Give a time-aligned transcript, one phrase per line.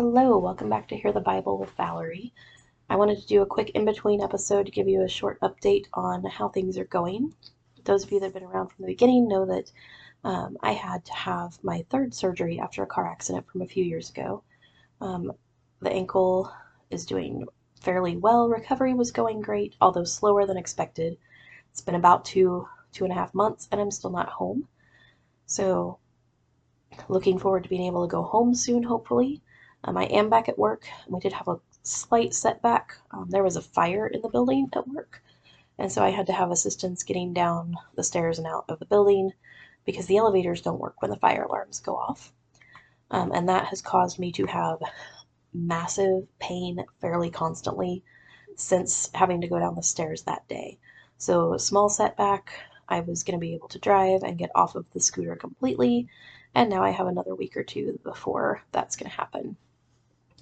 [0.00, 2.32] Hello, welcome back to Hear the Bible with Valerie.
[2.88, 5.86] I wanted to do a quick in between episode to give you a short update
[5.92, 7.34] on how things are going.
[7.82, 9.72] Those of you that have been around from the beginning know that
[10.22, 13.82] um, I had to have my third surgery after a car accident from a few
[13.82, 14.44] years ago.
[15.00, 15.32] Um,
[15.80, 16.52] the ankle
[16.90, 17.48] is doing
[17.80, 18.48] fairly well.
[18.48, 21.18] Recovery was going great, although slower than expected.
[21.72, 24.68] It's been about two, two and a half months, and I'm still not home.
[25.46, 25.98] So,
[27.08, 29.42] looking forward to being able to go home soon, hopefully.
[29.84, 30.88] Um, I am back at work.
[31.08, 32.96] We did have a slight setback.
[33.10, 35.22] Um, there was a fire in the building at work,
[35.78, 38.86] and so I had to have assistance getting down the stairs and out of the
[38.86, 39.32] building
[39.84, 42.32] because the elevators don't work when the fire alarms go off.
[43.10, 44.80] Um, and that has caused me to have
[45.54, 48.04] massive pain fairly constantly
[48.56, 50.78] since having to go down the stairs that day.
[51.16, 52.52] So, small setback.
[52.88, 56.08] I was going to be able to drive and get off of the scooter completely,
[56.54, 59.56] and now I have another week or two before that's going to happen.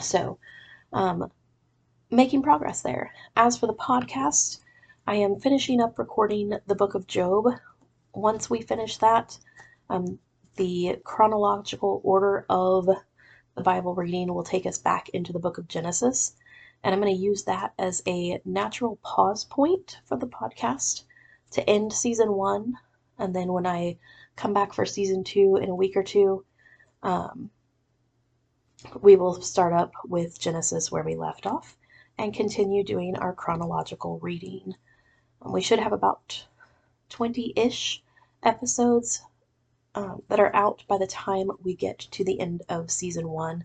[0.00, 0.38] So,
[0.92, 1.30] um,
[2.10, 3.12] making progress there.
[3.36, 4.60] As for the podcast,
[5.06, 7.46] I am finishing up recording the book of Job.
[8.14, 9.38] Once we finish that,
[9.90, 10.18] um,
[10.56, 12.88] the chronological order of
[13.56, 16.36] the Bible reading will take us back into the book of Genesis.
[16.84, 21.02] And I'm going to use that as a natural pause point for the podcast
[21.50, 22.74] to end season one.
[23.18, 23.98] And then when I
[24.36, 26.44] come back for season two in a week or two,
[27.02, 27.50] um,
[29.00, 31.76] we will start up with Genesis where we left off
[32.16, 34.74] and continue doing our chronological reading.
[35.44, 36.46] We should have about
[37.08, 38.02] 20 ish
[38.42, 39.22] episodes
[39.94, 43.64] um, that are out by the time we get to the end of season one,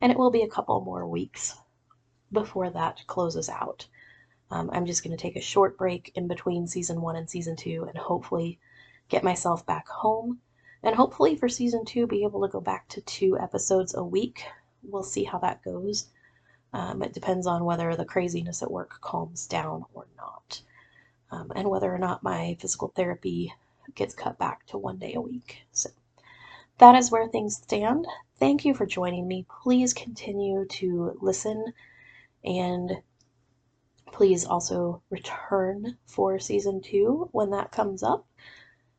[0.00, 1.56] and it will be a couple more weeks
[2.30, 3.88] before that closes out.
[4.52, 7.56] Um, I'm just going to take a short break in between season one and season
[7.56, 8.58] two and hopefully
[9.08, 10.40] get myself back home
[10.82, 14.44] and hopefully for season two, be able to go back to two episodes a week.
[14.82, 16.08] We'll see how that goes.
[16.74, 20.60] Um, it depends on whether the craziness at work calms down or not,
[21.30, 23.54] um, and whether or not my physical therapy
[23.94, 25.62] gets cut back to one day a week.
[25.72, 25.88] So
[26.76, 28.06] that is where things stand.
[28.38, 29.46] Thank you for joining me.
[29.62, 31.72] Please continue to listen
[32.44, 33.02] and
[34.12, 38.26] please also return for season two when that comes up.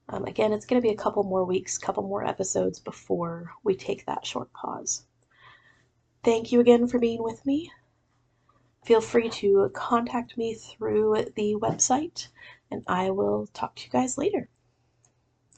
[0.10, 3.76] Um, again, it's going to be a couple more weeks, couple more episodes before we
[3.76, 5.06] take that short pause.
[6.24, 7.72] Thank you again for being with me.
[8.84, 12.28] Feel free to contact me through the website,
[12.70, 14.50] and I will talk to you guys later.